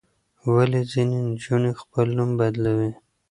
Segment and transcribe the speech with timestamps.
[0.53, 2.91] ولې ځینې نجونې خپل نوم بدلوي؟